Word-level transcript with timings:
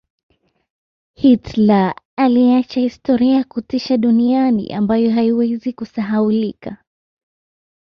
Hitler 1.13 1.95
aliacha 2.15 2.79
historia 2.79 3.35
ya 3.35 3.43
kutisha 3.43 3.97
duniani 3.97 4.67
ambayo 4.73 5.11
haiwezi 5.11 5.73
kusahaulika 5.73 6.77